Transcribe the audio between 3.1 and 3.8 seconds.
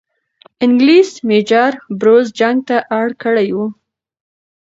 کړی وو.